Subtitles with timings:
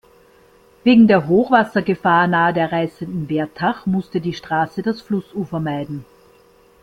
[0.83, 6.05] Wegen der Hochwassergefahr nahe der reißenden Wertach musste die Straße das Flussufer meiden.